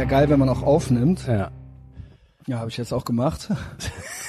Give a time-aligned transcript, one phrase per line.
[0.00, 1.26] wäre geil, wenn man auch aufnimmt.
[1.26, 1.50] Ja.
[2.46, 3.50] Ja, habe ich jetzt auch gemacht.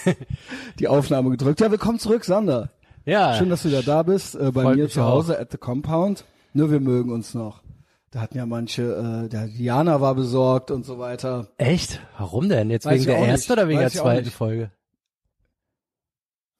[0.80, 1.62] Die Aufnahme gedrückt.
[1.62, 2.72] Ja, willkommen zurück, Sander.
[3.06, 3.36] Ja.
[3.36, 6.26] Schön, dass du wieder da bist, äh, bei mir zu Hause at the Compound.
[6.52, 7.64] Nur wir mögen uns noch.
[8.12, 11.48] Da hatten ja manche, äh, der Diana war besorgt und so weiter.
[11.58, 12.02] Echt?
[12.18, 12.70] Warum denn?
[12.70, 14.30] Jetzt Weiß wegen der auch ersten oder wegen Weiß der auch zweiten.
[14.30, 14.72] Folge?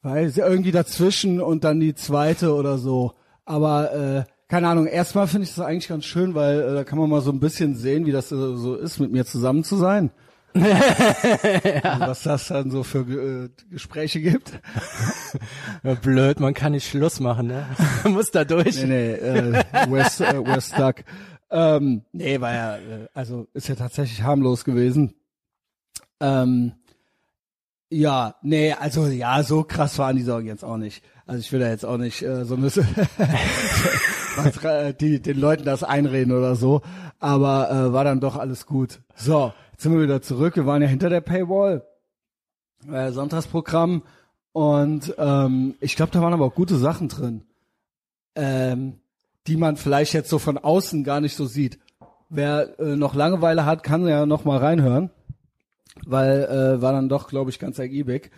[0.04, 3.12] Weil sie irgendwie dazwischen und dann die zweite oder so.
[3.44, 7.00] Aber äh, keine Ahnung, erstmal finde ich das eigentlich ganz schön, weil äh, da kann
[7.00, 9.78] man mal so ein bisschen sehen, wie das äh, so ist, mit mir zusammen zu
[9.78, 10.12] sein.
[10.54, 14.52] also, was das dann so für äh, Gespräche gibt.
[15.84, 17.66] Ja, blöd, man kann nicht Schluss machen, ne?
[18.04, 18.76] Man muss da durch.
[18.84, 21.06] Nee, nee, äh, we're, äh, we're stuck.
[21.50, 25.14] Ähm, nee, war ja, äh, also ist ja tatsächlich harmlos gewesen.
[26.20, 26.74] Ähm,
[27.90, 31.04] ja, nee, also ja, so krass waren die Sorgen jetzt auch nicht.
[31.26, 32.86] Also ich will da jetzt auch nicht äh, so müsse
[34.36, 36.82] was, äh, die den Leuten das einreden oder so,
[37.20, 39.02] aber äh, war dann doch alles gut.
[39.16, 40.56] So, jetzt sind wir wieder zurück.
[40.56, 41.86] Wir waren ja hinter der Paywall,
[42.92, 44.04] äh, Sonntagsprogramm
[44.52, 47.44] und ähm, ich glaube, da waren aber auch gute Sachen drin,
[48.36, 49.00] ähm,
[49.48, 51.80] die man vielleicht jetzt so von außen gar nicht so sieht.
[52.30, 55.10] Wer äh, noch Langeweile hat, kann ja noch mal reinhören,
[56.06, 58.32] weil äh, war dann doch, glaube ich, ganz ergiebig.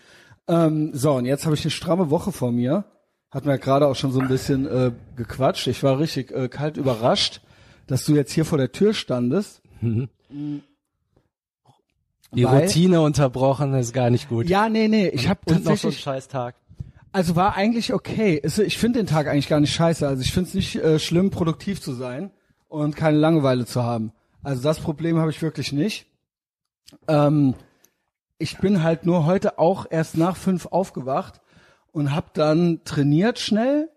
[0.48, 2.86] Ähm, so, und jetzt habe ich eine stramme Woche vor mir.
[3.34, 5.66] Hat mir ja gerade auch schon so ein bisschen äh, gequatscht.
[5.68, 7.42] Ich war richtig äh, kalt überrascht,
[7.88, 9.62] dass du jetzt hier vor der Tür standest.
[9.82, 10.08] Die
[12.46, 14.48] Weil- Routine unterbrochen ist gar nicht gut.
[14.50, 16.56] Ja, nee, nee, ich habe Und noch so ein tatsächlich, scheiß Tag.
[17.12, 18.42] also war eigentlich okay.
[18.44, 20.08] Ich finde den Tag eigentlich gar nicht scheiße.
[20.08, 22.32] Also ich finde es nicht äh, schlimm, produktiv zu sein
[22.68, 24.12] und keine Langeweile zu haben.
[24.44, 26.06] Also das Problem habe ich wirklich nicht.
[27.08, 27.56] Ähm,
[28.38, 31.40] ich bin halt nur heute auch erst nach fünf aufgewacht
[31.94, 33.90] und habe dann trainiert schnell.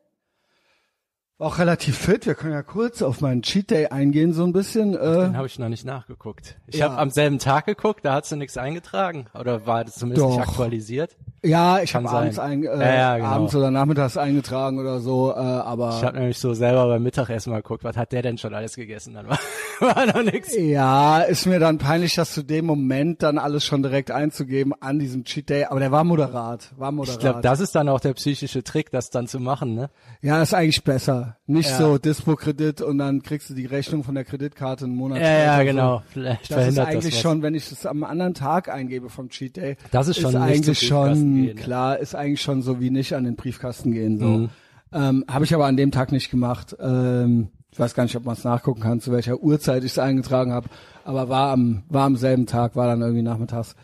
[1.38, 2.24] War auch relativ fit.
[2.24, 4.94] Wir können ja kurz auf meinen Cheat Day eingehen so ein bisschen.
[4.94, 6.56] Äh, Den habe ich noch nicht nachgeguckt.
[6.66, 6.86] Ich Ja.
[6.88, 9.26] habe am selben Tag geguckt, da hast du nichts eingetragen.
[9.38, 10.48] Oder war das zumindest nicht Doch.
[10.48, 11.14] aktualisiert?
[11.42, 13.28] ja, ich habe abends, ein, äh, Ja, ja, genau.
[13.28, 15.30] abends oder nachmittags eingetragen oder so.
[15.30, 18.38] Äh, aber Ich habe nämlich so selber beim Mittagessen mal geguckt, was hat der denn
[18.38, 19.12] schon alles gegessen?
[19.14, 19.38] Dann war,
[19.80, 20.56] war noch nichts.
[20.56, 24.98] Ja, ist mir dann peinlich, das zu dem Moment dann alles schon direkt einzugeben an
[24.98, 25.64] diesem Cheat Day.
[25.66, 27.16] Aber der war moderat, war moderat.
[27.16, 29.90] Ich glaube, das ist dann auch der psychische Trick, das dann zu machen, ne?
[30.22, 31.25] ja, ist eigentlich besser.
[31.46, 31.78] Nicht Ja.
[31.78, 35.42] so Dispo-Kredit und dann kriegst du die Rechnung von der Kreditkarte einen Monat Ja, später.
[35.44, 35.64] ja, so.
[35.64, 36.02] genau.
[36.08, 39.56] Vielleicht Das ist eigentlich das schon, wenn ich es am anderen Tag eingebe vom Cheat
[39.56, 43.14] Day, Das ist schon nicht eigentlich schon gehen, klar, ist eigentlich schon so wie nicht
[43.14, 44.18] an den Briefkasten gehen.
[44.18, 44.48] So Mhm.
[44.92, 46.76] ähm, habe ich aber an dem Tag nicht gemacht.
[46.80, 49.98] Ähm, ich weiß gar nicht, ob man es nachgucken kann, zu welcher Uhrzeit ich es
[49.98, 50.68] eingetragen habe,
[51.04, 53.74] aber war am war am selben Tag, war dann irgendwie nachmittags.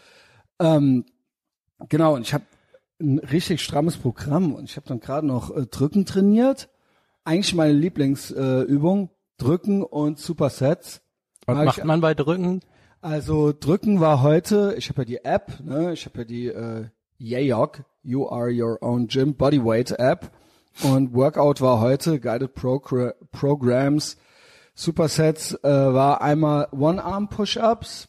[0.61, 1.05] Ähm,
[1.89, 2.45] genau, und ich habe
[3.01, 6.69] ein richtig strammes Programm und ich habe dann gerade noch äh, Drücken trainiert.
[7.25, 11.03] Eigentlich meine Lieblingsübung, Übung, Drücken und Supersets.
[11.47, 12.61] Was Mag macht ich- man bei Drücken?
[13.01, 16.85] Also drücken war heute, ich habe ja die App, ne, ich habe ja die äh,
[17.19, 20.31] Yayok, You Are Your Own Gym Bodyweight App
[20.85, 24.19] und Workout war heute, Guided Progr Programs,
[24.77, 28.09] Supersets äh, war einmal One-Arm Push-Ups,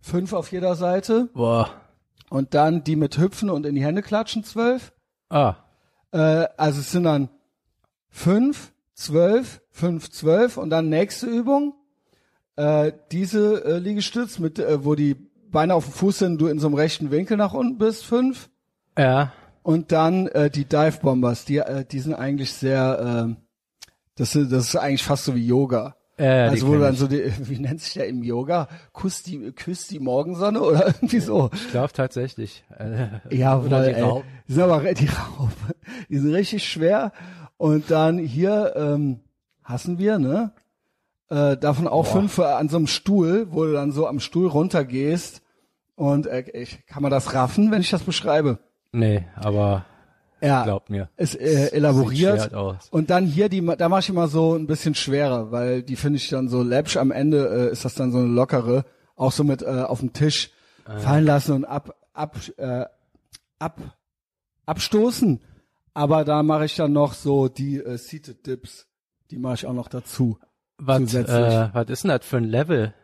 [0.00, 1.70] fünf auf jeder Seite Boah.
[2.28, 4.92] und dann die mit Hüpfen und in die Hände klatschen, zwölf.
[5.28, 5.54] Ah.
[6.10, 7.28] Äh, also es sind dann
[8.14, 11.74] fünf, zwölf, fünf, zwölf und dann nächste Übung.
[12.56, 15.16] Äh, diese äh, Liegestütz, mit, äh, wo die
[15.50, 18.48] Beine auf dem Fuß sind, du in so einem rechten Winkel nach unten bist, fünf.
[18.96, 19.32] Ja.
[19.64, 23.34] Und dann äh, die Dive Bombers, die, äh, die sind eigentlich sehr, äh,
[24.14, 25.96] das, ist, das ist eigentlich fast so wie Yoga.
[26.16, 28.68] Ja, die also wo du dann so, die, wie nennt sich der im Yoga?
[28.92, 31.50] Kuss die, küsst die Morgensonne oder irgendwie so.
[31.52, 32.62] Ich glaube tatsächlich.
[32.78, 34.00] Äh, Ja, oder voll, die.
[34.00, 34.28] Raupen.
[34.46, 35.74] Die sind aber die Raupen.
[36.08, 37.10] Die sind richtig schwer.
[37.56, 39.20] Und dann hier ähm,
[39.62, 40.52] hassen wir, ne?
[41.30, 44.46] Äh, davon auch fünf äh, an so einem Stuhl, wo du dann so am Stuhl
[44.48, 45.42] runtergehst.
[45.96, 48.58] Und äh, ich, kann man das raffen, wenn ich das beschreibe?
[48.92, 49.84] Nee, aber
[50.40, 51.08] Ja, glaub mir.
[51.16, 52.52] ist äh, elaboriert.
[52.90, 56.18] Und dann hier, die, da mache ich immer so ein bisschen schwerer, weil die finde
[56.18, 56.96] ich dann so läppsch.
[56.96, 58.84] Am Ende äh, ist das dann so eine lockere,
[59.16, 60.50] auch so mit äh, auf dem Tisch
[60.86, 62.84] Ah, fallen lassen und ab, ab, äh,
[63.58, 63.80] ab,
[64.66, 65.40] abstoßen.
[65.94, 68.86] Aber da mache ich dann noch so die äh, Seated Dips.
[69.30, 70.38] Die mache ich auch noch dazu.
[70.76, 72.94] Was, äh, was ist denn das für ein Level?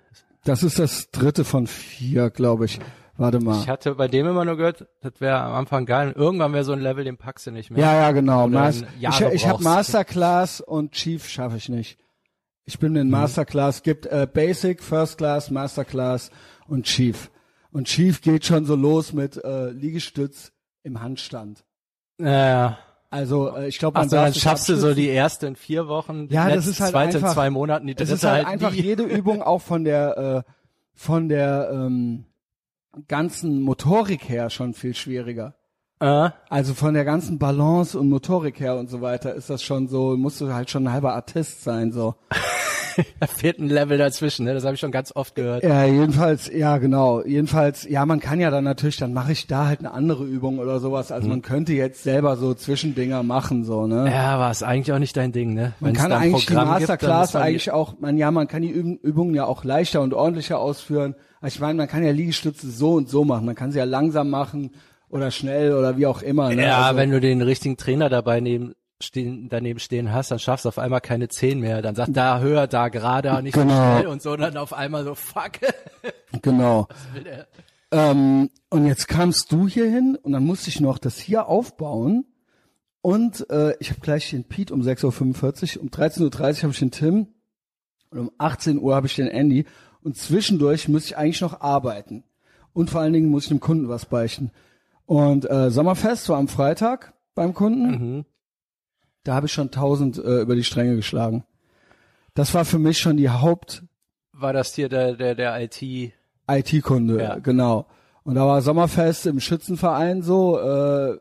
[0.44, 2.80] Das ist das dritte von vier, glaube ich.
[3.16, 3.60] Warte mal.
[3.60, 6.08] Ich hatte bei dem immer nur gehört, das wäre am Anfang geil.
[6.08, 7.78] Und irgendwann wäre so ein Level, den packst du nicht mehr.
[7.80, 8.48] Ja, ja, genau.
[8.48, 9.62] Mas ich ich habe.
[9.62, 11.98] Masterclass und Chief schaffe ich nicht.
[12.64, 12.98] Ich bin Mhm.
[12.98, 16.30] in Masterclass, gibt äh, Basic, First Class, Masterclass
[16.66, 17.30] und Chief.
[17.70, 20.52] Und Chief geht schon so los mit äh, Liegestütz
[20.82, 21.64] im Handstand.
[22.20, 22.78] Ja.
[23.12, 25.88] Also äh, ich glaube, man so, darf dann schaffst du so die erste in vier
[25.88, 28.12] Wochen, die Ja, das letzte, ist halt zweite einfach- in zwei Monaten, die Es dritte
[28.14, 28.82] ist halt halt einfach nie.
[28.82, 30.52] jede Übung auch von der äh,
[30.94, 32.24] von der ähm,
[33.08, 35.54] ganzen Motorik her schon viel schwieriger.
[36.00, 39.88] Äh, Also von der ganzen Balance und Motorik her und so weiter ist das schon
[39.88, 42.14] so, musst du halt schon ein halber Artist sein, so.
[43.20, 44.54] da fehlt ein Level dazwischen, ne?
[44.54, 45.62] Das habe ich schon ganz oft gehört.
[45.62, 47.22] Ja, jedenfalls, ja, genau.
[47.24, 50.58] Jedenfalls, ja, man kann ja dann natürlich, dann mache ich da halt eine andere Übung
[50.58, 51.12] oder sowas.
[51.12, 54.10] Also man könnte jetzt selber so Zwischendinger machen, so, ne?
[54.10, 55.72] Ja, aber ist eigentlich auch nicht dein Ding, ne?
[55.80, 57.94] Man Wenn's kann da ein eigentlich die Programm gibt, dann Masterclass man die- eigentlich auch,
[58.00, 61.14] man, ja, man kann die Üb- Übungen ja auch leichter und ordentlicher ausführen.
[61.40, 63.46] Also ich meine, man kann ja Liegestütze so und so machen.
[63.46, 64.72] Man kann sie ja langsam machen
[65.08, 66.54] oder schnell oder wie auch immer.
[66.54, 66.64] Ne?
[66.66, 70.64] Ja, also, wenn du den richtigen Trainer dabei neben stehen, daneben stehen hast, dann schaffst
[70.64, 71.82] du auf einmal keine zehn mehr.
[71.82, 73.74] Dann sagt da höher, da gerade, nicht so Genau.
[73.98, 75.52] schnell und so, und dann auf einmal so fuck.
[76.42, 76.86] Genau.
[77.90, 82.24] Ähm, und jetzt kamst du hier hin und dann musste ich noch das hier aufbauen.
[83.02, 86.78] Und äh, ich habe gleich den Pete um 6.45 Uhr, um 13.30 Uhr habe ich
[86.78, 87.28] den Tim
[88.10, 89.66] und um 18 Uhr habe ich den Andy.
[90.02, 92.22] Und zwischendurch muss ich eigentlich noch arbeiten.
[92.72, 94.50] Und vor allen Dingen muss ich dem Kunden was beichten.
[95.06, 97.90] Und äh, Sommerfest war am Freitag beim Kunden.
[97.90, 98.24] Mhm.
[99.24, 101.44] Da habe ich schon 1000 äh, über die Stränge geschlagen.
[102.34, 103.82] Das war für mich schon die Haupt
[104.32, 105.82] War das hier der, der, der IT?
[106.48, 107.38] IT-Kunde, Ja.
[107.38, 107.86] genau.
[108.22, 111.18] Und da war Sommerfest im Schützenverein so, äh,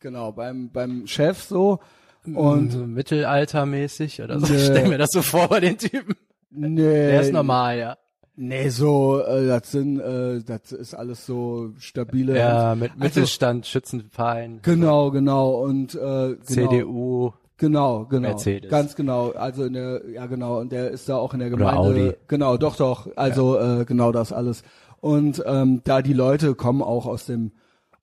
[0.00, 1.80] genau, beim, beim Chef so.
[2.24, 4.46] Und so mittelaltermäßig oder so.
[4.46, 4.54] Nee.
[4.58, 6.14] Ich stell mir das so vor bei den Typen.
[6.50, 7.96] nee, Der ist normal, ja.
[8.36, 12.38] nee, so, äh, das sind, äh, das ist alles so stabile.
[12.38, 15.62] Ja, mit Also, Mittelstand, Schützenverein, Genau, genau.
[15.62, 17.32] Und äh, genau, CDU.
[17.58, 18.28] Genau, genau.
[18.30, 18.70] Mercedes.
[18.70, 19.30] Ganz genau.
[19.30, 21.80] Also in der, ja genau, und der ist da auch in der Oder Gemeinde.
[21.80, 22.12] Audi.
[22.28, 23.08] Genau, doch, doch.
[23.16, 24.62] Also äh, genau das alles.
[25.00, 27.52] Und ähm, da die Leute kommen auch aus dem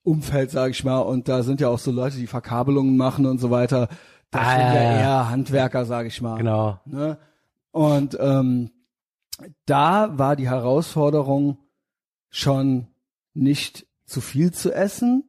[0.02, 3.38] Umfeld, sage ich mal, und da sind ja auch so Leute, die Verkabelungen machen und
[3.38, 3.88] so weiter.
[4.30, 4.98] Das Ah, sind ja, ja, ja.
[5.00, 6.36] eher Handwerker, sage ich mal.
[6.38, 6.78] Genau.
[6.86, 7.18] Ne?
[7.72, 8.70] Und ähm,
[9.66, 11.58] da war die Herausforderung
[12.30, 12.86] schon
[13.34, 15.24] nicht zu viel zu essen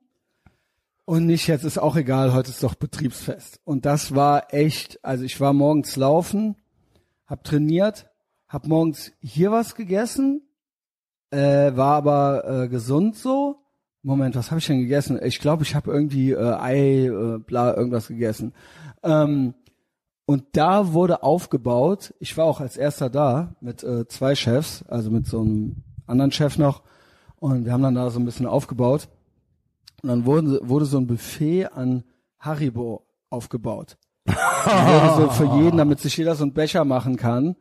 [1.12, 3.60] und nicht jetzt ist auch egal, heute ist doch Betriebsfest.
[3.66, 6.56] Und das war echt, also ich war morgens laufen,
[7.28, 8.10] hab trainiert,
[8.48, 10.42] hab morgens hier was gegessen,
[11.30, 13.58] äh, war aber äh, gesund so.
[14.04, 15.20] Moment, was habe ich denn gegessen?
[15.22, 18.54] Ich glaube, ich habe irgendwie äh, Ei, äh, bla, irgendwas gegessen.
[19.04, 19.54] Ähm,
[20.26, 25.12] und da wurde aufgebaut, ich war auch als erster da mit äh, zwei Chefs, also
[25.12, 26.84] mit so einem anderen Chef noch.
[27.36, 29.10] Und wir haben dann da so ein bisschen aufgebaut.
[30.02, 32.04] Und dann wurde, wurde so ein Buffet an
[32.40, 33.98] Haribo aufgebaut.
[34.26, 37.56] so für jeden, damit sich jeder so einen Becher machen kann,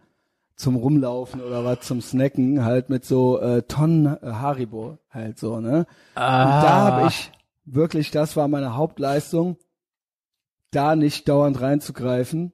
[0.56, 5.58] zum Rumlaufen oder was zum Snacken, halt mit so äh, Tonnen äh, Haribo halt so,
[5.58, 5.86] ne?
[6.14, 7.32] Ah, Und da habe ich
[7.64, 9.56] wirklich, das war meine Hauptleistung,
[10.70, 12.52] da nicht dauernd reinzugreifen.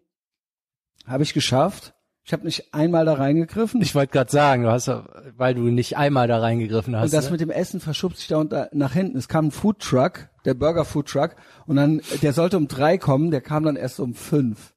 [1.06, 1.94] Habe ich geschafft.
[2.26, 3.80] Ich habe nicht einmal da reingegriffen.
[3.80, 4.90] Ich wollte gerade sagen, du hast,
[5.36, 7.04] weil du nicht einmal da reingegriffen hast.
[7.04, 7.30] und das ne?
[7.30, 9.16] mit dem Essen verschubt sich da und da nach hinten.
[9.16, 11.36] Es kam ein Food Truck, der Burger Food Truck,
[11.66, 14.74] und dann, der sollte um drei kommen, der kam dann erst um fünf.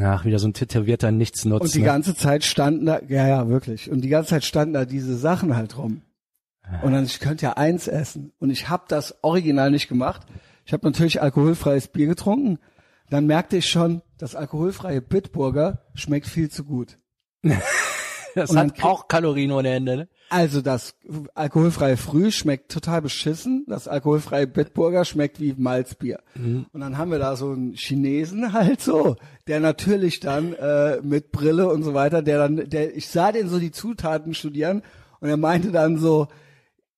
[0.00, 1.62] Ach, wieder so ein tätowierter Nichtsnutz.
[1.62, 1.86] Und die ne?
[1.86, 3.90] ganze Zeit standen da, ja, ja, wirklich.
[3.90, 6.02] Und die ganze Zeit standen da diese Sachen halt rum.
[6.82, 8.32] Und dann, ich könnte ja eins essen.
[8.38, 10.22] Und ich habe das original nicht gemacht.
[10.64, 12.58] Ich habe natürlich alkoholfreies Bier getrunken.
[13.10, 16.98] Dann merkte ich schon, das alkoholfreie Bitburger schmeckt viel zu gut.
[18.34, 19.96] das hat auch Kalorien ohne Ende.
[19.96, 20.08] Ne?
[20.30, 20.94] Also das
[21.34, 23.64] alkoholfreie Früh schmeckt total beschissen.
[23.68, 26.20] Das alkoholfreie Bitburger schmeckt wie Malzbier.
[26.72, 31.30] Und dann haben wir da so einen Chinesen halt so, der natürlich dann äh, mit
[31.30, 34.82] Brille und so weiter, der dann, der, ich sah den so die Zutaten studieren
[35.20, 36.28] und er meinte dann so,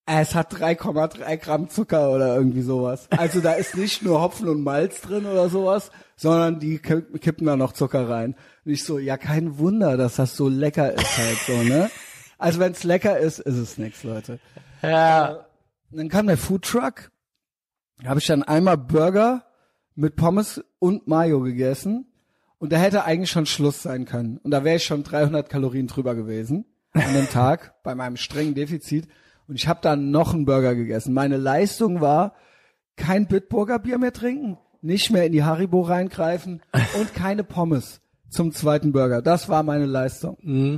[0.07, 3.07] es hat 3,3 Gramm Zucker oder irgendwie sowas.
[3.11, 7.45] Also da ist nicht nur Hopfen und Malz drin oder sowas, sondern die kipp- kippen
[7.45, 8.35] da noch Zucker rein.
[8.65, 11.89] Und ich so, ja, kein Wunder, dass das so lecker ist halt so, ne?
[12.37, 14.39] Also wenn es lecker ist, ist es nix, Leute.
[14.81, 15.45] Ja.
[15.91, 17.11] Und dann kam der Food Truck,
[18.05, 19.43] habe ich dann einmal Burger
[19.95, 22.05] mit Pommes und Mayo gegessen
[22.59, 24.37] und da hätte eigentlich schon Schluss sein können.
[24.37, 28.53] Und da wäre ich schon 300 Kalorien drüber gewesen an dem Tag bei meinem strengen
[28.55, 29.07] Defizit.
[29.47, 31.13] Und ich habe dann noch einen Burger gegessen.
[31.13, 32.33] Meine Leistung war,
[32.95, 36.61] kein Bitburger Bier mehr trinken, nicht mehr in die Haribo reingreifen
[36.99, 39.21] und keine Pommes zum zweiten Burger.
[39.21, 40.35] Das war meine Leistung.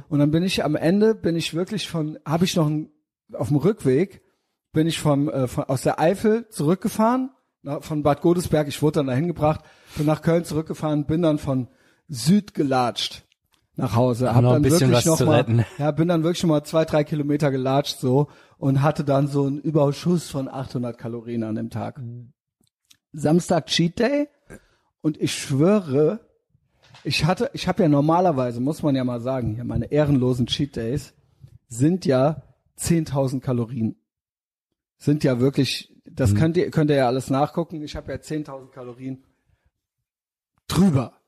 [0.09, 2.89] Und dann bin ich am Ende, bin ich wirklich von, habe ich noch einen,
[3.33, 4.21] auf dem Rückweg,
[4.71, 7.31] bin ich vom, äh, von, aus der Eifel zurückgefahren,
[7.63, 9.61] na, von Bad Godesberg, ich wurde dann dahin gebracht,
[9.95, 11.67] bin nach Köln zurückgefahren, bin dann von
[12.07, 13.25] Süd gelatscht
[13.79, 14.33] nach Hause.
[14.33, 15.65] Hab noch dann wirklich noch mal, retten.
[15.77, 19.45] ja, bin dann wirklich schon mal zwei, drei Kilometer gelatscht so und hatte dann so
[19.45, 22.01] einen Überschuss von 800 Kalorien an dem Tag.
[23.11, 24.27] Samstag Cheat Day
[25.01, 26.19] und ich schwöre,
[27.03, 30.75] ich hatte, ich habe ja normalerweise, muss man ja mal sagen, hier meine ehrenlosen Cheat
[30.75, 31.13] Days
[31.67, 32.43] sind ja
[32.79, 33.95] 10.000 Kalorien.
[34.97, 36.37] Sind ja wirklich, das Mhm.
[36.37, 37.81] könnt ihr, könnt ihr ja alles nachgucken.
[37.83, 39.23] Ich habe ja 10.000 Kalorien
[40.67, 41.18] drüber.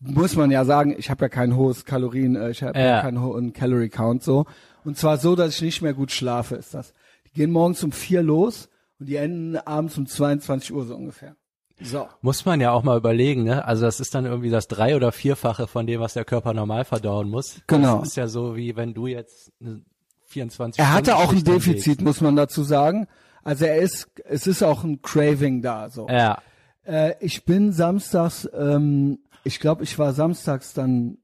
[0.00, 2.86] Muss man ja sagen, ich habe ja kein hohes Kalorien, äh, ich habe ja.
[2.86, 3.00] Ja.
[3.00, 4.46] keinen hohen Calorie Count so.
[4.84, 6.92] Und zwar so, dass ich nicht mehr gut schlafe, ist das.
[7.26, 8.68] Die gehen morgens um vier los
[9.00, 11.36] und die enden abends um 22 Uhr so ungefähr.
[11.80, 12.08] So.
[12.22, 13.64] Muss man ja auch mal überlegen, ne?
[13.66, 16.84] Also das ist dann irgendwie das drei- oder vierfache von dem, was der Körper normal
[16.84, 17.60] verdauen muss.
[17.66, 17.98] Genau.
[17.98, 19.82] Das ist ja so, wie wenn du jetzt eine
[20.26, 21.44] 24 Er hatte auch ein.
[21.44, 23.06] Defizit, muss man dazu sagen.
[23.44, 26.08] Also er ist, es ist auch ein Craving da, so.
[26.08, 26.38] Ja.
[26.84, 31.18] Äh, ich bin samstags, ähm, ich glaube, ich war samstags dann,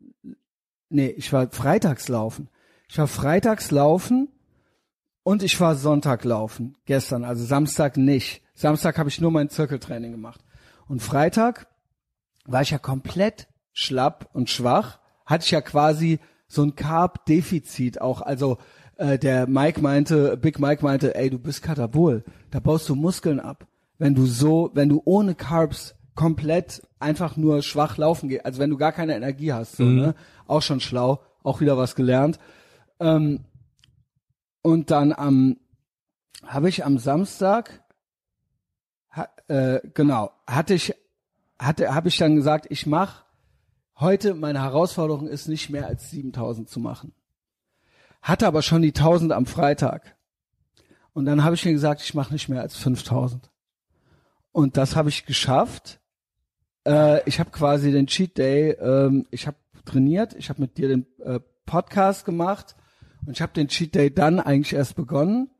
[0.88, 2.48] nee, ich war freitags laufen.
[2.88, 4.28] Ich war freitags laufen
[5.24, 8.42] und ich war Sonntag laufen, gestern, also Samstag nicht.
[8.54, 10.40] Samstag habe ich nur mein Zirkeltraining gemacht.
[10.86, 11.66] Und Freitag
[12.44, 18.20] war ich ja komplett schlapp und schwach, hatte ich ja quasi so ein Carb-Defizit auch,
[18.20, 18.58] also
[18.98, 23.40] äh, der Mike meinte, Big Mike meinte, ey, du bist Katabol, da baust du Muskeln
[23.40, 23.66] ab.
[23.98, 28.70] Wenn du so, wenn du ohne Carbs komplett einfach nur schwach laufen gehst, also wenn
[28.70, 30.14] du gar keine Energie hast, so, ne?
[30.46, 32.38] Auch schon schlau, auch wieder was gelernt.
[33.00, 33.44] Ähm,
[34.62, 35.56] und dann am
[36.46, 37.82] habe ich am Samstag
[39.10, 40.94] ha, äh, genau, hatte ich
[41.58, 43.24] hatte habe ich dann gesagt, ich mach
[43.98, 47.14] heute meine Herausforderung ist nicht mehr als 7000 zu machen.
[48.20, 50.16] Hatte aber schon die 1000 am Freitag.
[51.12, 53.50] Und dann habe ich mir gesagt, ich mache nicht mehr als 5000.
[54.52, 56.00] Und das habe ich geschafft.
[56.86, 60.88] Äh, ich habe quasi den Cheat Day, ähm, ich habe trainiert, ich habe mit dir
[60.88, 62.76] den äh, Podcast gemacht
[63.26, 65.50] und ich habe den Cheat Day dann eigentlich erst begonnen.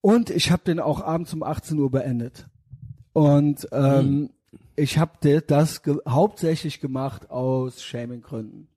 [0.00, 2.46] Und ich habe den auch abends um 18 Uhr beendet.
[3.14, 4.30] Und ähm,
[4.76, 8.68] ich habe das ge hauptsächlich gemacht aus Shaming-Gründen.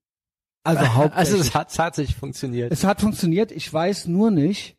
[0.63, 1.41] Also Also hauptsächlich.
[1.41, 2.71] es hat tatsächlich funktioniert.
[2.71, 3.51] Es hat funktioniert.
[3.51, 4.77] Ich weiß nur nicht,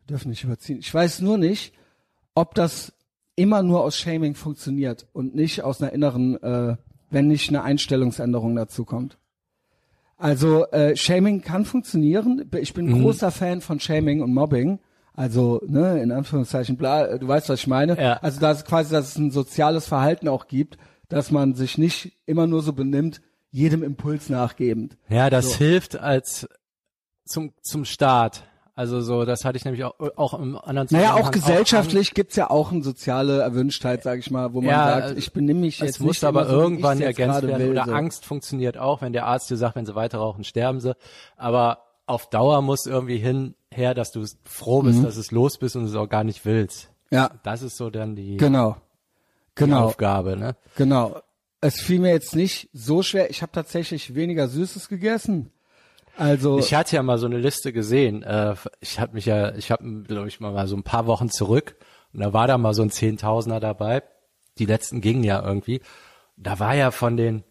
[0.00, 0.78] wir dürfen nicht überziehen.
[0.78, 1.74] Ich weiß nur nicht,
[2.34, 2.92] ob das
[3.38, 6.76] immer nur aus Shaming funktioniert und nicht aus einer inneren, äh,
[7.10, 9.16] wenn nicht eine Einstellungsänderung dazu kommt.
[10.16, 12.50] Also äh, Shaming kann funktionieren.
[12.60, 14.80] Ich bin ein großer Fan von Shaming und Mobbing.
[15.14, 18.00] Also, ne, in Anführungszeichen, bla, du weißt, was ich meine.
[18.00, 18.14] Ja.
[18.22, 20.76] Also, dass quasi, dass es ein soziales Verhalten auch gibt,
[21.08, 24.96] dass man sich nicht immer nur so benimmt, jedem Impuls nachgebend.
[25.08, 25.58] Ja, das So.
[25.58, 26.48] hilft als
[27.24, 28.44] zum zum Start.
[28.78, 32.48] Also so, das hatte ich nämlich auch, auch im anderen Naja, auch gesellschaftlich gibt's ja
[32.48, 35.86] auch eine soziale Erwünschtheit, sag ich mal, wo man Ja, sagt, ich benimm mich Es
[35.86, 37.58] jetzt muss nicht aber so, irgendwann ergänzt werden.
[37.58, 37.90] will, Oder so.
[37.90, 40.94] Angst funktioniert auch, wenn der Arzt dir sagt, wenn sie weiter rauchen, sterben sie.
[41.36, 44.86] Aber auf Dauer muss irgendwie hinher, dass du froh Mhm.
[44.86, 46.88] bist, dass es los bist und es auch gar nicht willst.
[47.10, 48.76] Ja, Das ist so dann die, genau.
[49.58, 50.54] die Genau, Aufgabe, ne?
[50.76, 51.20] genau.
[51.60, 53.28] Es fiel mir jetzt nicht so schwer.
[53.30, 55.50] Ich habe tatsächlich weniger Süßes gegessen.
[56.18, 58.22] Also, Ich hatte ja mal so eine Liste gesehen.
[58.22, 61.76] Äh, ich habe mich ja, ich habe, glaube ich, mal so ein paar Wochen zurück
[62.12, 64.02] und da war da mal so ein Zehntausender dabei.
[64.58, 65.80] Die letzten gingen ja irgendwie.
[66.36, 67.44] Da war ja von den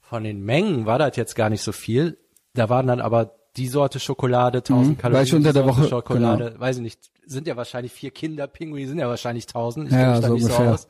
[0.00, 2.18] von den Mengen war das jetzt gar nicht so viel.
[2.54, 5.00] Da waren dann aber die Sorte Schokolade, 1000 Kalorien.
[5.00, 5.14] Mhm.
[5.18, 8.88] weil ich unter der Woche- Schokolade, weiß ich nicht, sind ja wahrscheinlich vier Kinder, Pinguine
[8.88, 9.88] sind ja wahrscheinlich 1000.
[9.88, 10.66] Ich Ja, so nicht ungefähr.
[10.66, 10.88] so aus.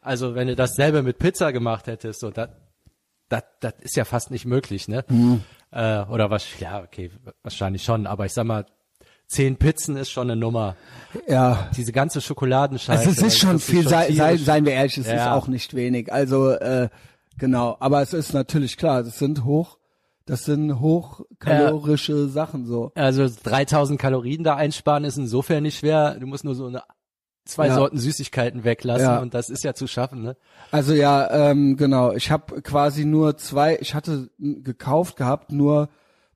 [0.00, 2.50] Also wenn du dasselbe mit Pizza gemacht hättest, so das
[3.28, 5.04] das, das ist ja fast nicht möglich, ne?
[5.08, 5.42] Mhm.
[5.72, 7.10] Äh, oder was, ja, okay,
[7.42, 8.66] wahrscheinlich schon, aber ich sag mal,
[9.26, 10.76] zehn Pizzen ist schon eine Nummer.
[11.26, 11.70] ja.
[11.76, 13.08] Diese ganze Schokoladenscheiße.
[13.08, 14.44] Also es ist schon viel, sei, sei, tierisch.
[14.44, 15.34] seien wir ehrlich, es ist Ja.
[15.34, 16.12] auch nicht wenig.
[16.12, 16.88] Also, äh,
[17.38, 17.76] genau.
[17.80, 19.78] Aber es ist natürlich klar, das sind hoch,
[20.26, 22.92] das sind hochkalorische Sachen so.
[22.94, 26.16] Also 3000 Kalorien da einsparen ist insofern nicht schwer.
[26.20, 26.82] Du musst nur so eine,
[27.44, 27.74] zwei Ja.
[27.74, 29.18] Sorten Süßigkeiten weglassen Ja.
[29.20, 30.36] und das ist ja zu schaffen, ne?
[30.70, 32.12] Also ja, ähm, genau.
[32.12, 35.88] Ich habe quasi nur zwei, ich hatte gekauft gehabt, nur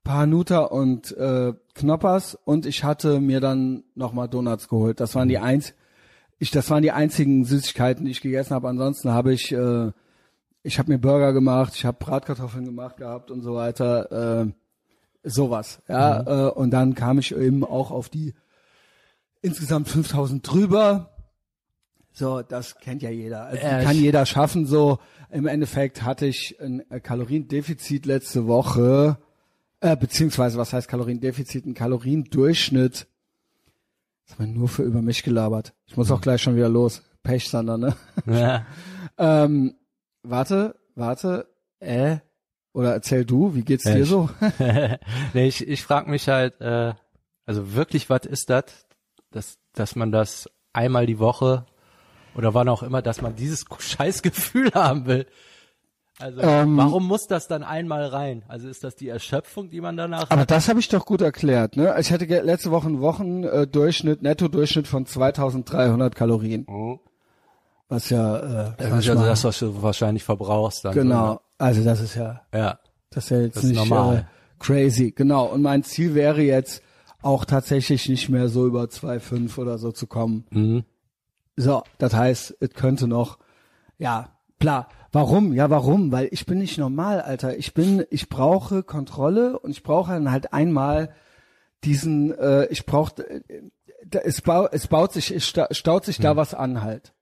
[0.03, 4.99] Panuta und äh, Knoppers und ich hatte mir dann nochmal Donuts geholt.
[4.99, 5.73] Das waren die eins,
[6.39, 8.69] ich, das waren die einzigen Süßigkeiten, die ich gegessen habe.
[8.69, 9.91] Ansonsten habe ich, äh,
[10.63, 14.43] ich habe mir Burger gemacht, ich habe Bratkartoffeln gemacht gehabt und so weiter.
[14.45, 14.51] Äh,
[15.23, 16.47] sowas, ja.
[16.47, 18.33] Äh, und dann kam ich eben auch auf die
[19.41, 21.13] insgesamt 5000 drüber.
[22.11, 23.45] So, das kennt ja jeder.
[23.45, 24.65] Also Ja, kann jeder schaffen.
[24.65, 29.17] So, im Endeffekt hatte ich ein äh, Kaloriendefizit letzte Woche,
[29.81, 31.65] äh, beziehungsweise was heißt Kaloriendefizit?
[31.65, 33.07] Ein Kaloriendurchschnitt.
[34.25, 35.73] Das haben wir nur für über mich gelabert.
[35.85, 37.03] Ich muss auch gleich schon wieder los.
[37.23, 37.95] Pech, Sander, ne?
[38.25, 38.65] Ja.
[39.19, 39.73] Ähm,
[40.21, 41.47] warte, warte,
[41.79, 42.17] äh,
[42.73, 44.29] oder erzähl du, wie geht's Ja, dir ich- so?
[45.33, 46.93] nee, ich, ich frage mich halt, äh,
[47.47, 48.65] also wirklich, was ist das,
[49.37, 51.65] dass, dass man das einmal die Woche
[52.35, 55.25] oder wann auch immer, dass man dieses Scheißgefühl haben will.
[56.19, 58.43] Also Ähm, warum muss das dann einmal rein?
[58.47, 60.51] Also ist das die Erschöpfung, die man danach Aber hat?
[60.51, 61.77] das habe ich doch gut erklärt.
[61.77, 61.95] Ne?
[61.99, 66.65] Ich hatte letzte Woche einen Wochen-Durchschnitt, Netto-Durchschnitt von 2300 Kalorien.
[67.87, 68.37] Was ja,
[68.69, 70.93] äh, Das ist ich also das, was du wahrscheinlich verbrauchst dann.
[70.93, 71.39] genau.
[71.59, 72.57] Also das ist ja, So?
[72.57, 72.79] Ja.
[73.11, 74.17] das ist ja jetzt Das ist nicht normal.
[74.17, 74.23] Äh,
[74.59, 75.11] crazy.
[75.11, 75.45] Genau.
[75.45, 76.81] Und mein Ziel wäre jetzt
[77.27, 80.45] auch tatsächlich nicht mehr so über 2,5 oder so zu kommen.
[80.49, 80.83] Mhm.
[81.55, 83.37] So, das heißt, es könnte noch,
[83.97, 84.29] ja,
[84.59, 84.89] klar.
[85.11, 85.53] Warum?
[85.53, 86.11] Ja, warum?
[86.11, 87.57] Weil ich bin nicht normal, Alter.
[87.57, 91.13] Ich bin, ich brauche Kontrolle und ich brauche dann halt einmal
[91.83, 93.41] diesen, äh, ich brauche, äh,
[94.23, 97.13] es, bau, es baut sich, es sta- staut sich da was an halt.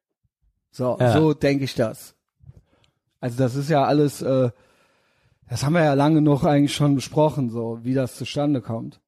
[0.71, 1.13] So, Ja.
[1.13, 2.15] so denke ich das.
[3.21, 4.49] Also das ist ja alles, äh,
[5.49, 8.99] das haben wir ja lange noch eigentlich schon besprochen, so wie das zustande kommt.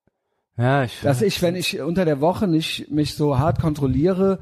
[0.58, 1.02] Ja, ich.
[1.02, 4.40] Dass ich, wenn ich unter der Woche nicht mich so hart kontrolliere,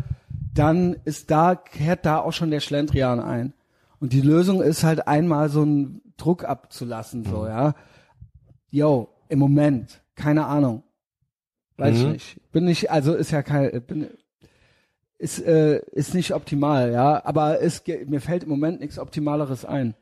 [0.54, 3.54] dann ist da, kehrt da auch schon der Schlendrian ein.
[4.00, 7.76] Und die Lösung ist halt einmal so einen Druck abzulassen, so, ja.
[8.72, 10.84] Yo, im Moment, keine Ahnung.
[11.78, 12.12] Weiß ich Mhm.
[12.14, 12.52] nicht.
[12.54, 14.08] Bin nicht, also ist ja kein, bin,
[15.18, 17.26] ist, äh, ist nicht optimal, ja.
[17.26, 19.94] Aber es, mir fällt im Moment nichts Optimaleres ein.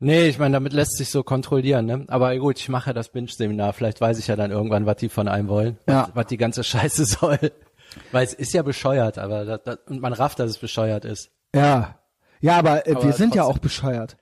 [0.00, 2.04] Nee, ich meine, damit lässt sich so kontrollieren, ne?
[2.08, 3.72] Aber gut, ich mache ja das Binge-Seminar.
[3.72, 5.78] Vielleicht weiß ich ja dann irgendwann, was die von einem wollen.
[5.88, 6.02] Ja.
[6.08, 7.38] Was, was die ganze Scheiße soll.
[8.12, 11.30] Weil es ist ja bescheuert, aber das, das, und man rafft, dass es bescheuert ist.
[11.54, 11.98] Ja.
[12.40, 13.56] Ja, aber, äh, Aber wir sind ja trotzdem.
[13.56, 14.16] auch bescheuert.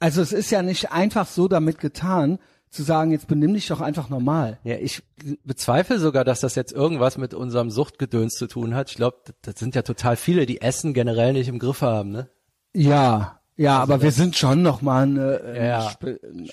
[0.00, 2.38] Also es ist ja nicht einfach so damit getan,
[2.70, 4.58] zu sagen, jetzt benimm dich doch einfach normal.
[4.64, 5.02] Ja, ich
[5.44, 8.90] bezweifle sogar, dass das jetzt irgendwas mit unserem Suchtgedöns zu tun hat.
[8.90, 12.28] Ich glaube, das sind ja total viele, die Essen generell nicht im Griff haben, ne?
[12.74, 15.96] Ja, ja, aber wir sind schon noch mal eine, äh, Ja.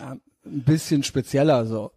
[0.04, 1.92] ein bisschen spezieller so.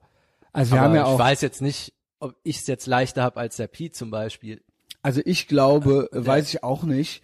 [0.52, 3.22] Also wir Aber haben ja ich auch, weiß jetzt nicht, ob ich es jetzt leichter
[3.22, 4.62] habe als der Pete zum Beispiel.
[5.02, 7.22] also ich glaube, äh, weiß ich auch nicht.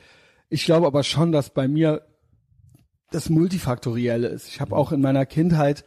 [0.48, 2.06] Ich glaube aber schon, dass bei mir
[3.10, 4.48] das Multifaktorielle ist.
[4.48, 5.84] Ich habe auch in meiner Kindheit,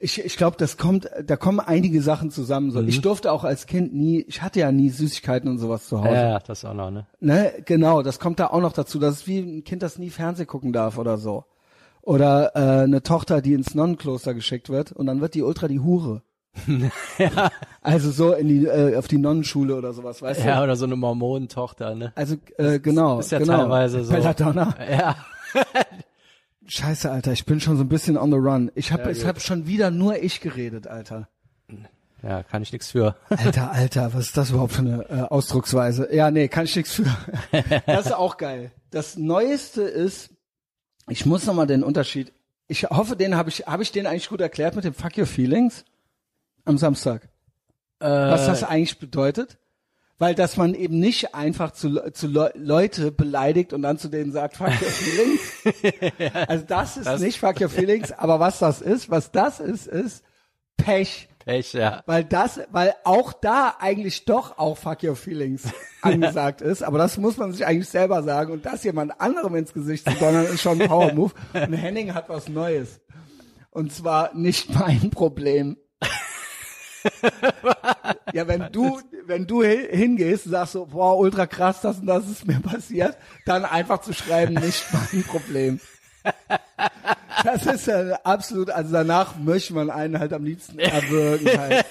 [0.00, 2.70] ich, ich glaube, das kommt, da kommen einige Sachen zusammen.
[2.70, 6.00] So, ich durfte auch als Kind nie, ich hatte ja nie Süßigkeiten und sowas zu
[6.02, 6.14] Hause.
[6.14, 7.06] Ja, das auch noch, ne?
[7.20, 8.98] Ne, genau, das kommt da auch noch dazu.
[9.00, 11.44] Das ist wie ein Kind, das nie Fernseh gucken darf oder so.
[12.02, 15.80] Oder äh, eine Tochter, die ins Nonnenkloster geschickt wird und dann wird die Ultra die
[15.80, 16.22] Hure.
[17.82, 20.64] Also so in die äh, auf die Nonnenschule oder sowas, weißt Ja, du?
[20.64, 22.12] oder so eine Mormonentochter, ne?
[22.14, 23.58] Also äh, genau, ist ja genau.
[23.58, 24.12] teilweise so.
[24.12, 24.74] Belladonna.
[24.90, 25.16] Ja.
[26.68, 28.70] Scheiße, Alter, ich bin schon so ein bisschen on the run.
[28.74, 31.28] Ich habe Ja, ich hab schon wieder nur ich geredet, Alter.
[32.22, 33.16] Ja, kann ich nichts für.
[33.30, 36.12] Alter, Alter, was ist das überhaupt für eine äh, Ausdrucksweise?
[36.14, 37.06] Ja, nee, kann ich nichts für.
[37.86, 38.70] Das ist auch geil.
[38.90, 40.30] Das Neueste ist,
[41.08, 42.32] ich muss noch mal den Unterschied.
[42.66, 45.26] Ich hoffe, den habe ich, habe ich den eigentlich gut erklärt mit dem Fuck Your
[45.26, 45.84] Feelings
[46.66, 47.28] am Samstag.
[48.00, 49.58] Was das eigentlich bedeutet?
[50.20, 54.32] Weil, dass man eben nicht einfach zu, zu Le Leute beleidigt und dann zu denen
[54.32, 55.40] sagt, fuck your feelings.
[56.48, 59.86] Also das ist Das- nicht fuck your feelings, aber was das ist, was das ist,
[59.86, 60.24] ist
[60.76, 61.28] Pech.
[61.44, 62.02] Pech, ja.
[62.06, 65.62] Weil das, weil auch da eigentlich doch auch fuck your feelings
[66.02, 69.72] angesagt ist, aber das muss man sich eigentlich selber sagen und das jemand anderem ins
[69.72, 71.32] Gesicht zu donnern ist schon ein Power Move.
[71.54, 73.00] Und Henning hat was Neues.
[73.70, 75.76] Und zwar nicht mein Problem.
[78.32, 82.06] ja, wenn du, wenn du hi- hingehst und sagst so, boah, ultra krass, das und
[82.06, 85.80] das ist mir passiert, dann einfach zu schreiben, nicht mein Problem.
[87.44, 91.84] Das ist ja absolut, also danach möchte man einen halt am liebsten erwürgen halt.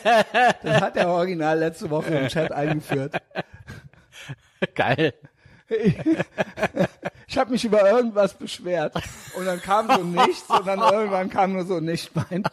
[0.64, 3.16] Das hat der Original letzte Woche im Chat eingeführt.
[4.76, 5.14] Geil.
[7.38, 8.96] Ich habe mich über irgendwas beschwert
[9.38, 12.44] und dann kam so nichts und dann irgendwann kam nur so nicht mein,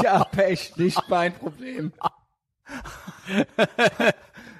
[0.00, 1.92] tja, Pech, nicht mein Problem.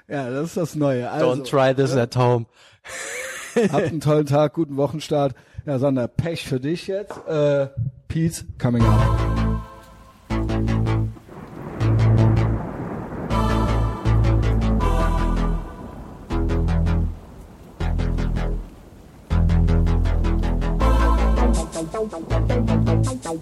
[0.07, 1.11] Ja, das ist das Neue.
[1.11, 2.45] Also, Don't try this at home.
[3.73, 5.35] habt einen tollen Tag, guten Wochenstart.
[5.65, 7.17] Ja, Sander, Pech für dich jetzt.
[7.27, 7.67] Äh,
[8.07, 9.42] Peace, coming up.